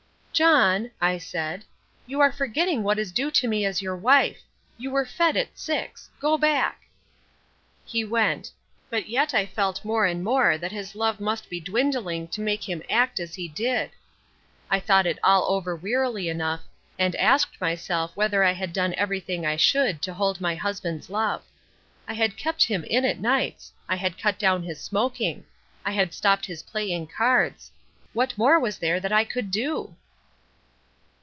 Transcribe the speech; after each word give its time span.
"John," 0.33 0.89
I 0.99 1.19
said, 1.19 1.65
"you 2.07 2.19
are 2.19 2.31
forgetting 2.31 2.81
what 2.81 2.97
is 2.97 3.11
due 3.11 3.29
to 3.29 3.47
me 3.47 3.63
as 3.63 3.83
your 3.83 3.95
wife. 3.95 4.41
You 4.75 4.89
were 4.89 5.05
fed 5.05 5.37
at 5.37 5.55
six. 5.59 6.09
Go 6.19 6.35
back." 6.35 6.87
He 7.85 8.03
went. 8.03 8.49
But 8.89 9.07
yet 9.07 9.35
I 9.35 9.45
felt 9.45 9.85
more 9.85 10.07
and 10.07 10.23
more 10.23 10.57
that 10.57 10.71
his 10.71 10.95
love 10.95 11.19
must 11.19 11.47
be 11.47 11.59
dwindling 11.59 12.27
to 12.29 12.41
make 12.41 12.67
him 12.67 12.81
act 12.89 13.19
as 13.19 13.35
he 13.35 13.47
did. 13.49 13.91
I 14.67 14.79
thought 14.79 15.05
it 15.05 15.19
all 15.23 15.43
over 15.53 15.75
wearily 15.75 16.27
enough 16.27 16.61
and 16.97 17.15
asked 17.17 17.61
myself 17.61 18.09
whether 18.15 18.43
I 18.43 18.53
had 18.53 18.73
done 18.73 18.95
everything 18.95 19.45
I 19.45 19.57
should 19.57 20.01
to 20.03 20.13
hold 20.13 20.41
my 20.41 20.55
husband's 20.55 21.11
love. 21.11 21.43
I 22.07 22.13
had 22.15 22.35
kept 22.37 22.63
him 22.63 22.83
in 22.85 23.05
at 23.05 23.19
nights. 23.19 23.73
I 23.87 23.97
had 23.97 24.17
cut 24.17 24.39
down 24.39 24.63
his 24.63 24.81
smoking. 24.81 25.45
I 25.85 25.91
had 25.91 26.15
stopped 26.15 26.47
his 26.47 26.63
playing 26.63 27.07
cards. 27.15 27.71
What 28.13 28.35
more 28.39 28.59
was 28.59 28.79
there 28.79 28.99
that 29.01 29.11
I 29.13 29.23
could 29.23 29.51
do? 29.51 29.97